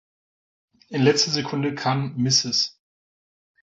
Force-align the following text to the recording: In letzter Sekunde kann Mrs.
In 0.89 1.03
letzter 1.03 1.29
Sekunde 1.29 1.75
kann 1.75 2.15
Mrs. 2.17 2.79